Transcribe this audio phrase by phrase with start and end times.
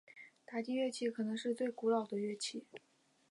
[0.47, 2.65] 打击乐器可能是最古老的乐器。